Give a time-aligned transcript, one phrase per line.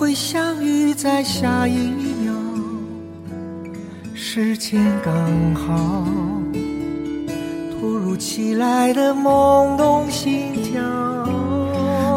[0.00, 2.32] 会相遇在下一秒，
[4.14, 6.06] 时间刚好，
[7.70, 10.82] 突如其来的懵懂心跳。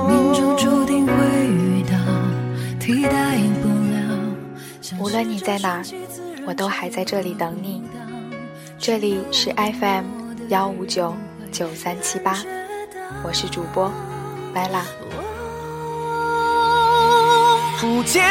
[0.08, 1.14] 命中注定会
[1.45, 1.98] 遇到，
[2.80, 4.98] 替代不了。
[4.98, 5.84] 无论你在哪，
[6.45, 7.84] 我都还在这里等你。
[8.80, 10.05] 这里是 FM
[10.48, 11.14] 幺五九
[11.52, 12.38] 九三七八，
[13.23, 13.91] 我是主播
[14.53, 14.85] 拜啦。
[17.79, 18.23] 不见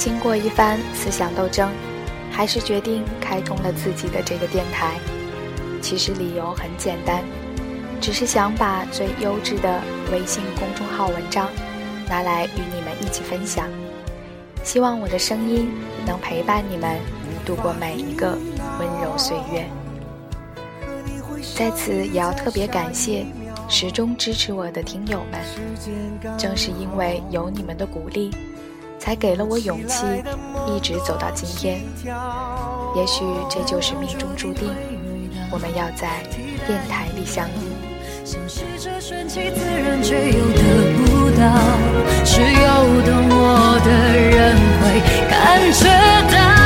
[0.00, 1.70] 经过一番思想斗争，
[2.32, 4.94] 还是决定开通了自己的这个电台。
[5.82, 7.22] 其实理由很简单，
[8.00, 9.78] 只是想把最优质的
[10.10, 11.50] 微信公众号文章
[12.08, 13.68] 拿来与你们一起分享。
[14.64, 15.68] 希望我的声音
[16.06, 16.98] 能陪伴你们
[17.44, 18.38] 度过每一个
[18.78, 19.68] 温柔岁月。
[21.54, 23.26] 在此也要特别感谢
[23.68, 28.30] 始终支持我的听友们，正是因为有你们的鼓励。
[29.00, 30.04] 才给了我勇气，
[30.68, 31.80] 一直走到今天。
[32.94, 34.68] 也许这就是命中注定，
[35.50, 36.22] 我们要在
[36.66, 37.52] 电台里相遇。
[42.22, 42.68] 只有
[43.02, 44.84] 懂我的人会
[45.28, 45.80] 感觉
[46.36, 46.59] 到。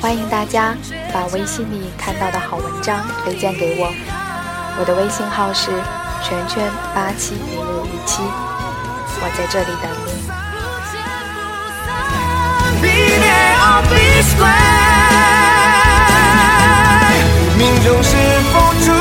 [0.00, 0.74] 欢迎大家
[1.14, 3.90] 把微信里看到的好文章推荐给我，
[4.78, 5.70] 我的微信号是
[6.22, 10.08] 圈圈八七零五一七，我在这里等你。
[17.56, 18.14] 命中是
[18.52, 18.92] 否注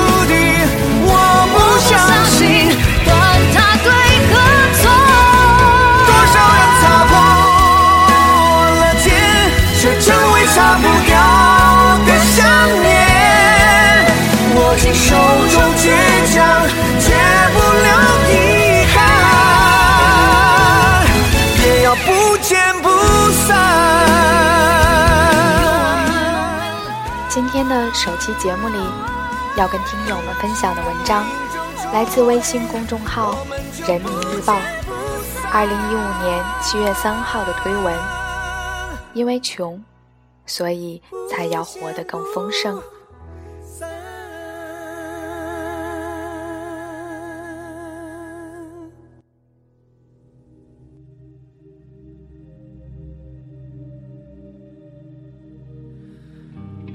[27.29, 28.77] 今天的首期节目里，
[29.57, 31.25] 要跟听友们分享的文章，
[31.91, 33.35] 来自微信公众号
[33.89, 34.53] 《人民日报》
[35.51, 37.95] 二零一五年七月三号的推文。
[39.13, 39.83] 因为穷，
[40.45, 42.81] 所以才要活得更丰盛。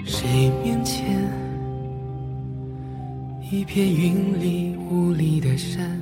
[0.04, 1.06] 谁面前
[3.50, 6.00] 一片云里雾里的山，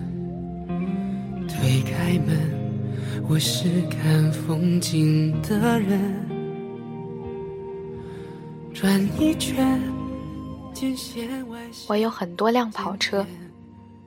[1.49, 2.37] 推开门，
[3.29, 6.16] 我是看风景的人。
[8.79, 9.81] 转一圈，
[11.89, 13.25] 我有很多辆跑车，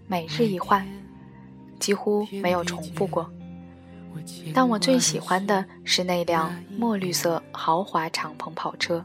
[0.06, 0.88] 每日一换，
[1.80, 3.28] 几乎没有重复过。
[4.54, 9.04] 但我最喜欢的是那辆墨绿色豪华敞篷跑车，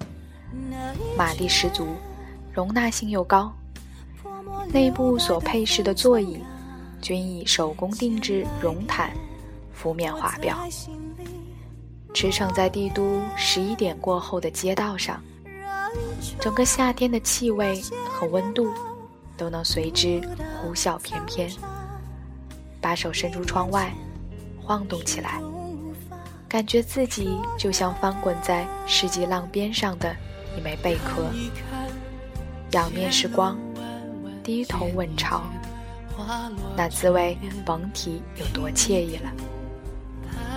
[1.17, 1.87] 马力十足，
[2.53, 3.51] 容纳性又高。
[4.71, 6.39] 内部所配饰的座椅，
[7.01, 9.17] 均以手工定制绒毯
[9.75, 10.59] 覆面华表。
[12.13, 15.23] 驰骋在帝都十一点过后的街道上，
[16.41, 18.73] 整个夏天的气味和温度
[19.37, 20.21] 都能随之
[20.61, 21.51] 呼啸翩翩。
[22.81, 23.93] 把手伸出窗外，
[24.63, 25.41] 晃动起来，
[26.47, 30.15] 感觉自己就像翻滚在世纪浪边上的
[30.57, 31.25] 一枚贝壳。
[32.73, 33.59] 仰面是光，
[34.43, 35.45] 低头吻潮，
[36.77, 39.33] 那滋味甭提有多惬意了。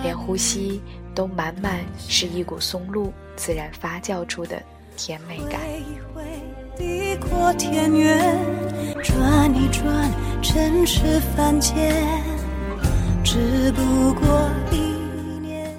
[0.02, 0.82] 连呼吸
[1.14, 4.62] 都满满是一股松露自然发酵出的
[4.98, 5.60] 甜美感。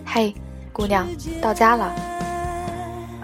[0.05, 0.33] 嘿，
[0.71, 1.05] 姑娘，
[1.41, 1.93] 到家了。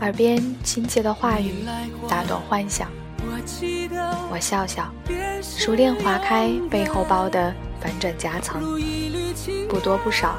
[0.01, 1.65] 耳边亲切的话语
[2.09, 2.89] 打断幻想。
[4.29, 4.91] 我笑笑，
[5.41, 8.61] 熟练划开背后包的反转夹层，
[9.69, 10.35] 不多不少。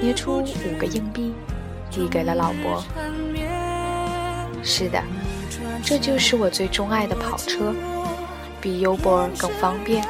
[0.00, 1.34] 捏出五个硬币，
[1.90, 2.82] 递给了老伯。
[4.62, 5.02] 是的，
[5.82, 7.74] 这就是我最钟爱的跑车，
[8.60, 10.04] 比 U 波更方便，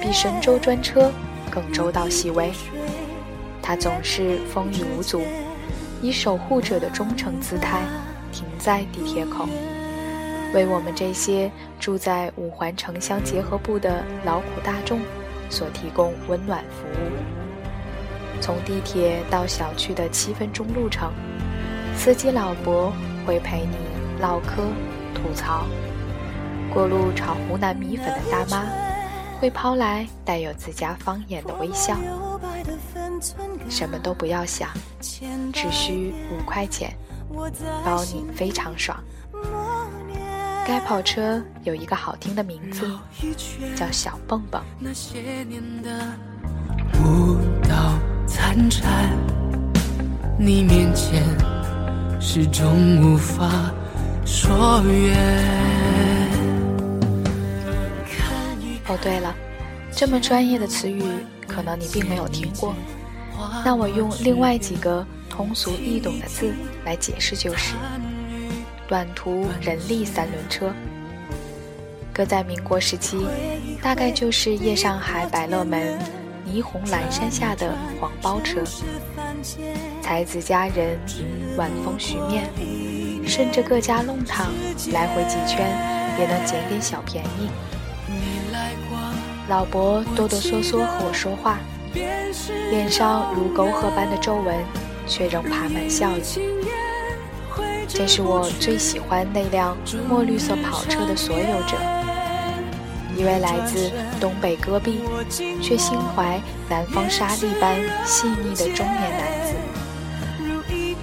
[0.00, 1.10] 比神州专车
[1.50, 2.52] 更周到细微。
[3.62, 5.22] 它总是风雨无阻，
[6.02, 7.82] 以守护者的忠诚姿态
[8.32, 9.48] 停在地铁口，
[10.54, 15.00] 为我们这些住在五环城乡结合部的劳苦大众
[15.50, 18.40] 所提供温暖服务。
[18.40, 21.12] 从地铁到小区的七分钟路程，
[21.96, 22.92] 司机老伯
[23.28, 23.76] 会陪你
[24.22, 24.62] 唠嗑、
[25.14, 25.66] 吐槽；
[26.72, 28.64] 过路炒湖南米粉的大妈
[29.38, 31.94] 会抛来带有自家方言的微笑。
[33.68, 34.70] 什么都不要想，
[35.52, 36.96] 只需五块钱，
[37.84, 38.98] 包你非常爽。
[40.66, 42.90] 该跑车有一个好听的名字，
[43.76, 44.62] 叫小蹦蹦。
[48.26, 49.10] 参禅，
[50.38, 51.22] 你面前
[52.20, 53.72] 始终无法
[54.26, 55.16] 说远。
[58.88, 59.34] 哦，对了，
[59.92, 61.02] 这么专业的词语，
[61.46, 62.74] 可能你并没有听过。
[63.64, 66.52] 那我用另外几个通俗易懂的字
[66.84, 67.74] 来解释就是：
[68.88, 70.72] 短途人力三轮车。
[72.12, 73.26] 搁在民国时期，
[73.80, 75.96] 大概就是夜上海百乐门。
[76.50, 78.62] 霓虹阑珊下的黄包车，
[80.00, 80.98] 才子佳人，
[81.56, 82.50] 晚风徐面，
[83.26, 84.46] 顺着各家弄堂
[84.92, 85.66] 来回几圈，
[86.18, 87.48] 也能捡点小便宜。
[89.48, 91.58] 老伯哆哆嗦嗦和我说话，
[92.70, 94.56] 脸上如沟壑般的皱纹，
[95.06, 96.22] 却仍爬满笑意。
[97.88, 99.76] 这是我最喜欢那辆
[100.08, 101.76] 墨绿色跑车的所有者。
[103.18, 105.00] 一位来自东北戈壁，
[105.60, 107.74] 却心怀南方沙地般
[108.06, 109.54] 细腻的中年男子。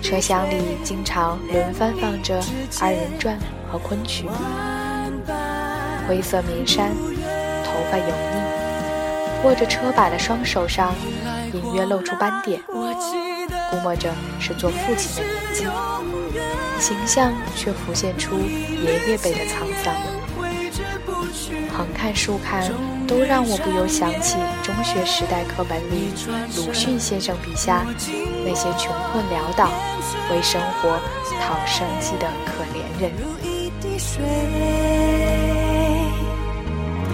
[0.02, 2.42] 车厢里经常轮番放着
[2.80, 3.38] 二人转
[3.70, 4.30] 和昆曲。
[6.08, 6.92] 灰色棉衫，
[7.66, 10.96] 头发油腻，握着车把的双手上
[11.52, 12.62] 隐约露出斑点，
[13.70, 14.10] 估摸着
[14.40, 15.66] 是做父亲的年纪，
[16.80, 19.94] 形象却浮现出爷爷辈的沧桑。
[21.78, 22.64] 横看竖看，
[23.06, 26.14] 都让我不由想起中学时代课本里
[26.56, 27.86] 鲁迅先生笔下
[28.46, 29.70] 那些穷困潦倒、
[30.32, 30.98] 为生活
[31.42, 33.12] 讨生计的可怜人。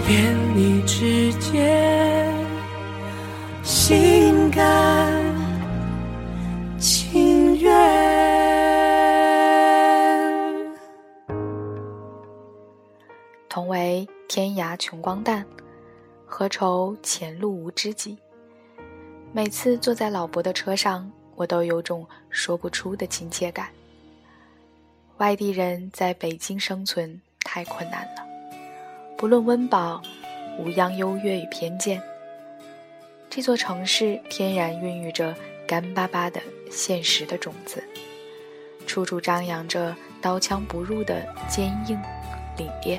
[0.06, 2.32] 连你之间，
[3.62, 5.10] 心甘
[6.78, 7.72] 情愿。
[13.48, 15.44] 同为天涯穷光蛋，
[16.24, 18.16] 何愁前路无知己？
[19.30, 23.68] 每次坐在老伯的车上，我都有种说不出的亲切感。
[25.18, 28.26] 外地人在北京生存太困难了，
[29.18, 30.00] 不论温饱，
[30.58, 32.02] 无央优越与偏见。
[33.28, 35.36] 这座城市天然孕育着
[35.68, 37.84] 干巴巴的现实的种子，
[38.86, 42.00] 处处张扬着刀枪不入的坚硬
[42.56, 42.98] 凛冽。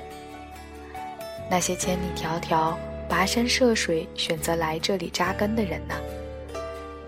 [1.49, 2.75] 那些千里迢迢
[3.09, 5.95] 跋山涉水选择来这里扎根的人呢？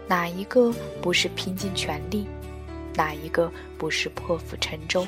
[0.08, 2.28] 哪一个不是拼尽全力？
[2.94, 5.06] 哪一个不是破釜沉舟？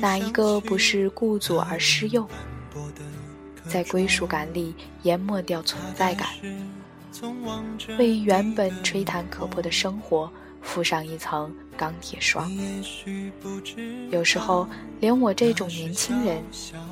[0.00, 2.28] 哪一个不是顾左而失右？
[3.66, 6.28] 在归属感里淹没掉存在感，
[7.98, 10.30] 为原本吹弹可破的生活
[10.62, 12.50] 附上一层钢铁霜。
[14.10, 14.68] 有时候，
[15.00, 16.42] 连我这种年轻人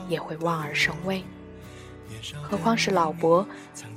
[0.09, 1.23] 也会望而生畏，
[2.43, 3.47] 何况是老伯，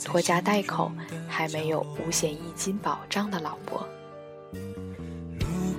[0.03, 0.91] 拖家带口
[1.27, 3.87] 还没有五险一金保障的老伯。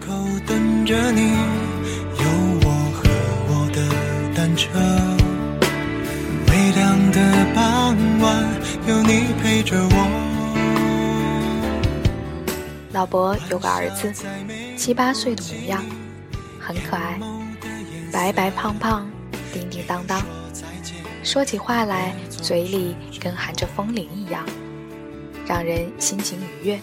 [0.00, 0.16] 口
[0.47, 2.25] 等着你，有
[2.62, 3.00] 我和
[3.49, 4.68] 我的单车。
[6.49, 7.18] 微凉的
[7.54, 8.28] 傍晚，
[8.88, 10.29] 有你陪着我。
[12.92, 14.12] 老伯有个儿子，
[14.76, 15.85] 七八岁的模样，
[16.59, 17.20] 很可爱，
[18.12, 19.09] 白白胖胖，
[19.52, 20.20] 叮叮当当，
[21.23, 24.44] 说起话来嘴里跟含着风铃一样，
[25.47, 26.80] 让人心情愉悦。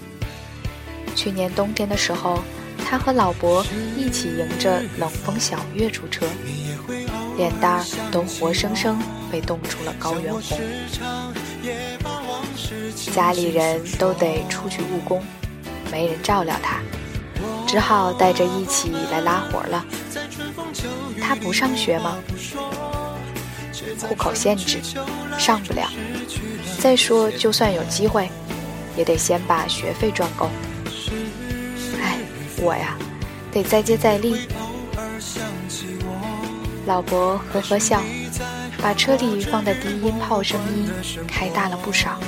[1.14, 2.40] 去年冬天的时候，
[2.86, 3.66] 他和老伯
[3.98, 6.26] 一起迎着冷风小月出车，
[7.36, 8.98] 脸蛋儿都活生生
[9.30, 10.58] 被冻出了高原红。
[13.12, 15.22] 家里人都得出去务工。
[15.92, 16.80] 没人照料他，
[17.68, 19.86] 只好带着一起来拉活了。
[21.22, 22.18] 他不上学吗？
[24.08, 24.80] 户口限制，
[25.38, 25.90] 上不了。
[26.80, 28.30] 再说，就算有机会，
[28.96, 30.50] 也得先把学费赚够。
[32.02, 32.20] 哎，
[32.58, 32.96] 我呀，
[33.52, 34.48] 得再接再厉。
[36.86, 38.02] 老伯呵呵笑，
[38.82, 40.90] 把车里放的低音炮声音
[41.28, 42.20] 开大了不少。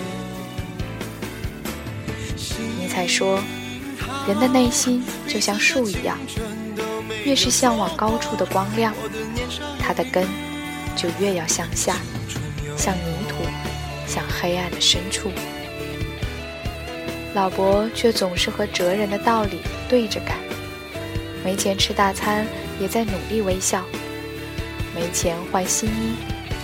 [2.99, 3.39] 再说，
[4.27, 6.17] 人的内心就像树一样，
[7.23, 8.93] 越是向往高处的光亮，
[9.79, 10.27] 它的根
[10.97, 11.95] 就越要向下，
[12.75, 13.35] 向泥土，
[14.05, 15.31] 向黑暗的深处。
[17.33, 20.35] 老伯却总是和哲人的道理对着干，
[21.41, 22.45] 没钱吃大餐，
[22.81, 23.79] 也在努力微笑；
[24.93, 26.15] 没钱换新衣，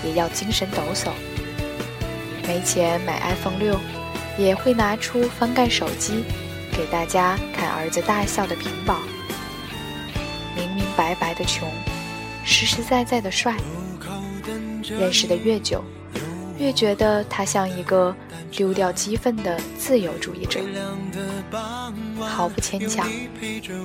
[0.04, 1.12] 也要精神抖擞；
[2.46, 3.80] 没钱买 iPhone 六。
[4.38, 6.24] 也会拿出翻盖手机，
[6.72, 9.00] 给大家看儿子大笑的屏保。
[10.56, 11.70] 明明白白的穷，
[12.44, 13.56] 实实在在的帅。
[14.88, 15.84] 认识的越久，
[16.60, 18.16] 越觉得他像一个
[18.52, 20.60] 丢掉积分的自由主义者，
[22.20, 23.10] 毫不牵强，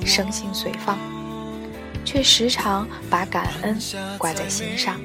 [0.04, 0.98] 生性随放，
[2.04, 3.78] 却时常把感恩
[4.18, 5.00] 挂在心上。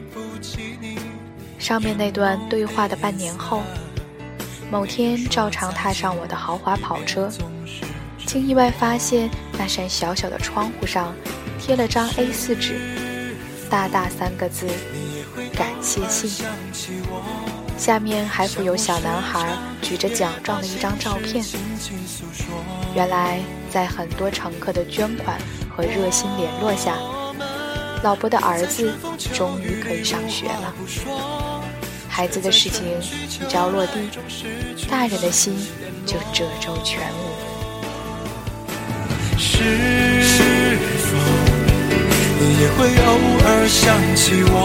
[1.57, 3.63] 上面那段对话的半年后。
[4.75, 7.29] 某天，照常踏上我的豪华跑车，
[8.25, 11.15] 竟意外发现那扇小小的窗户上
[11.58, 12.77] 贴了张 A4 纸，
[13.70, 14.67] 大大三个字
[15.55, 16.46] “感谢信”，
[17.79, 19.48] 下面还附有小男孩
[19.82, 21.41] 举着奖状的一张照片。
[22.94, 23.39] 原来，
[23.72, 25.39] 在很多乘客的捐款
[25.74, 26.98] 和热心联络下，
[28.03, 28.94] 老伯的儿子
[29.34, 31.54] 终于可以上学了。
[32.15, 32.86] 孩子的事情
[33.27, 34.10] 一朝落地，
[34.89, 35.53] 大人的心
[36.05, 37.19] 就褶皱全无。
[39.38, 41.17] 是否
[42.39, 44.55] 你也会偶尔想起我？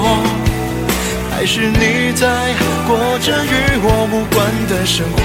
[1.33, 2.54] 还是你在
[2.87, 3.49] 过着与
[3.83, 4.38] 我无关
[4.69, 5.19] 的生活？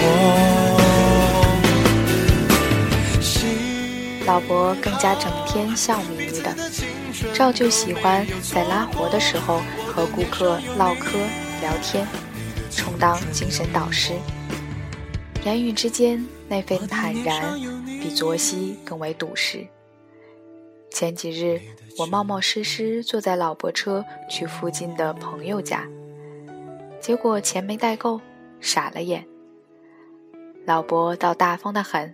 [4.25, 6.55] 老伯更加整天笑眯眯的，
[7.35, 11.19] 照旧喜欢在拉活的时候和顾客唠嗑。
[11.65, 12.07] 聊天，
[12.69, 14.13] 充当精神导师，
[15.43, 17.59] 言语之间那份坦然，
[17.99, 19.65] 比作息更为笃实。
[20.91, 21.59] 前几日，
[21.97, 25.89] 我冒冒失失坐在老伯车去附近的朋友家，
[27.01, 28.21] 结果钱没带够，
[28.59, 29.25] 傻了眼。
[30.67, 32.13] 老伯倒大方的很，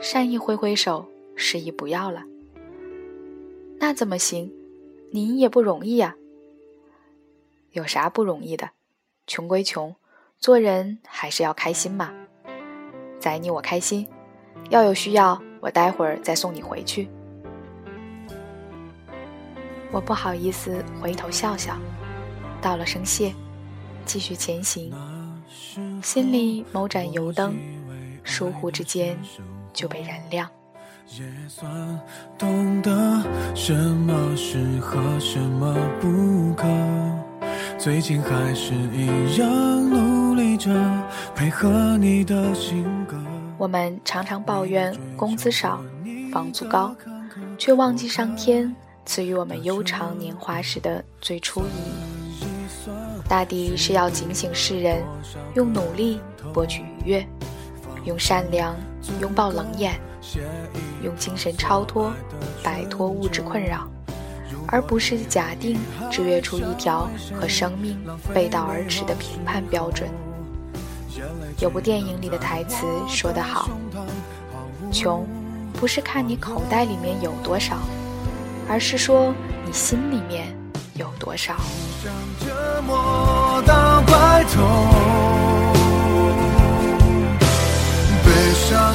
[0.00, 2.24] 善意挥挥手，示意不要了。
[3.78, 4.50] 那怎么行？
[5.10, 6.16] 您也不容易呀。
[7.72, 8.70] 有啥不容易的？
[9.26, 9.92] 穷归穷，
[10.38, 12.12] 做人还是要开心嘛。
[13.18, 14.06] 宰你我开心，
[14.70, 17.08] 要有需要，我待会儿再送你回去。
[19.90, 21.76] 我不好意思回头笑笑，
[22.60, 23.34] 道了声谢，
[24.04, 24.94] 继续前行。
[26.02, 27.56] 心里某盏油灯，
[28.22, 29.18] 疏忽之间
[29.72, 30.48] 就被燃亮。
[31.08, 32.00] 也算
[32.38, 32.90] 懂得
[33.54, 36.66] 什么适合，什么不可。
[37.86, 40.68] 最近还是一样努力着
[41.36, 43.16] 配合你的性格。
[43.56, 45.80] 我们常常抱怨工资少、
[46.32, 46.92] 房租高，
[47.56, 48.74] 却忘记上天
[49.04, 52.90] 赐予我们悠长年华时的最初意义。
[53.28, 55.04] 大抵是要警醒世人，
[55.54, 56.20] 用努力
[56.52, 57.28] 博取愉悦，
[58.04, 58.74] 用善良
[59.20, 59.94] 拥抱冷眼，
[61.04, 62.12] 用精神超脱
[62.64, 63.88] 摆脱物质困扰。
[64.68, 65.78] 而不是假定
[66.10, 67.08] 制约出一条
[67.40, 67.98] 和生命
[68.34, 70.08] 背道而驰的评判标准。
[71.58, 73.70] 有部电影里的台词说得好
[74.92, 75.26] ：“穷，
[75.72, 77.76] 不是看你口袋里面有多少，
[78.68, 79.34] 而是说
[79.64, 80.54] 你心里面
[80.94, 81.54] 有多少。”
[88.24, 88.94] 悲伤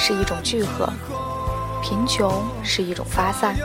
[0.00, 0.88] 是一种聚合，
[1.82, 3.56] 贫穷是一种发散。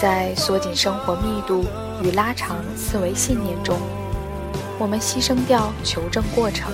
[0.00, 1.66] 在缩紧生活密度
[2.02, 3.78] 与拉长思维信念中，
[4.78, 6.72] 我们牺牲掉求证过程，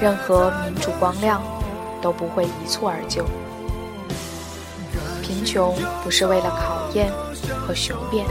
[0.00, 1.42] 任何民主光亮
[2.00, 3.26] 都不会一蹴而就。
[5.20, 7.12] 贫穷不是为了考验
[7.66, 8.24] 和雄辩，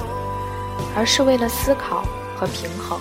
[0.96, 2.04] 而是为了思考
[2.36, 2.98] 和平衡。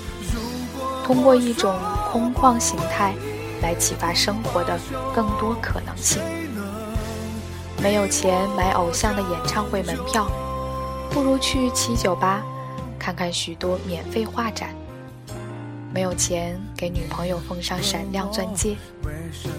[1.05, 1.73] 通过一种
[2.11, 3.15] 空旷形态
[3.62, 4.78] 来启发生活的
[5.14, 6.22] 更多可能性。
[7.82, 10.28] 没有钱买偶像的演唱会门票。
[11.08, 12.42] 不如去七九八
[12.98, 14.75] 看看许多免费画展。
[15.94, 18.76] 没有钱给女朋友奉上闪亮钻戒，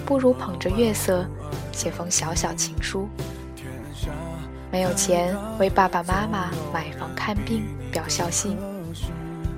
[0.05, 1.25] 不如捧着月色
[1.71, 3.09] 写封小小情书。
[4.71, 8.55] 没有钱为爸爸妈妈买房看病表孝心，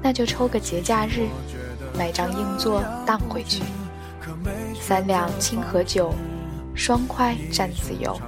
[0.01, 1.27] 那就抽个节假日
[1.97, 3.61] 买张硬座荡回去。
[4.79, 6.13] 三两清河酒，
[6.73, 8.19] 双筷蘸自由，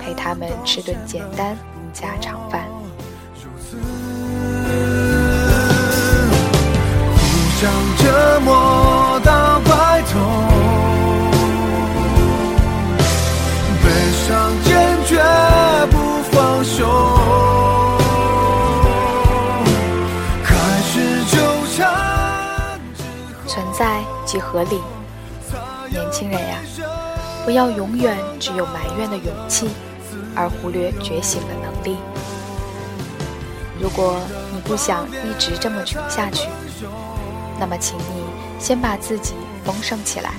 [0.00, 1.56] 陪他们吃顿简单
[1.92, 2.68] 家常饭。
[7.60, 10.20] 想折磨到白头，
[13.82, 13.86] 悲
[14.26, 14.72] 伤坚
[15.06, 15.22] 决
[15.90, 15.96] 不
[16.30, 16.78] 放手。
[23.46, 24.80] 存在即合理，
[26.28, 26.58] 人呀，
[27.44, 29.68] 不要永远只有埋怨的勇气，
[30.34, 31.98] 而忽略觉醒的能力。
[33.80, 34.16] 如果
[34.52, 36.48] 你不想一直这么穷下去。
[37.56, 38.24] 那么，请你
[38.58, 40.32] 先把自己丰盛起来，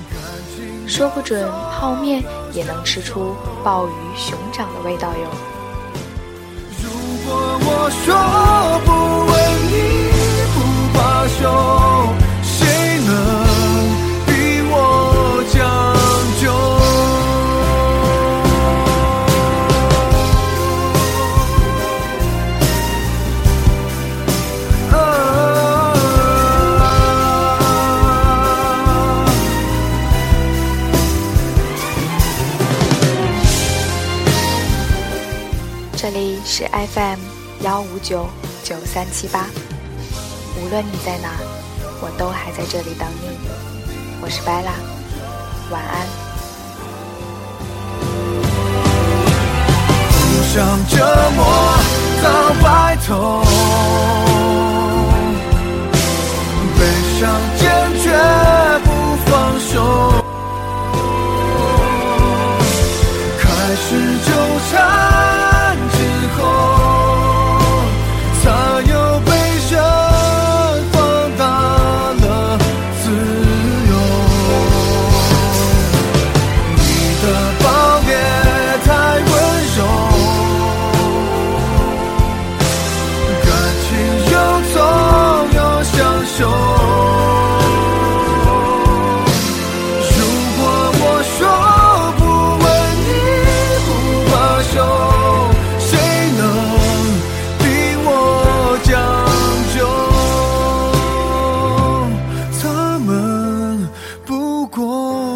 [0.86, 5.30] 说不准泡面也能吃出鲍鱼熊掌的味道哟。
[6.82, 6.90] 如
[7.24, 8.14] 果我说
[8.84, 8.92] 不
[9.32, 9.34] 为
[9.70, 9.74] 你
[10.52, 10.56] 不
[10.98, 11.85] 罢休。
[36.08, 36.62] 这里是
[36.94, 37.18] FM
[37.62, 38.28] 幺五九
[38.62, 39.46] 九三七八，
[40.56, 41.30] 无论你在哪，
[42.00, 43.36] 我都还在这里等你。
[44.20, 44.70] 我是白拉，
[45.68, 46.06] 晚安。
[50.12, 50.94] 互相折
[51.34, 51.44] 磨
[52.22, 53.42] 到白头，
[56.78, 56.86] 悲
[57.18, 57.66] 伤坚
[58.00, 58.06] 决
[58.84, 58.88] 不
[59.26, 59.74] 放手，
[63.40, 63.90] 开始
[64.24, 64.30] 纠
[64.70, 65.35] 缠。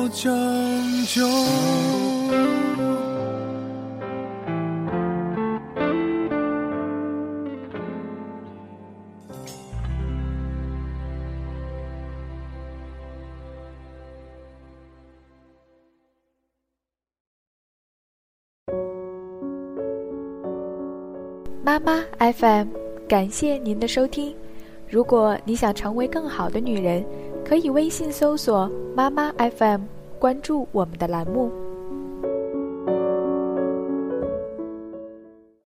[0.08, 0.34] 将
[1.06, 1.26] 就
[21.62, 22.68] 妈妈 FM，
[23.06, 24.34] 感谢您的收听。
[24.88, 27.04] 如果你想成为更好的女人，
[27.50, 29.80] 可以微信搜索“妈妈 FM”，
[30.20, 31.50] 关注我们的栏目。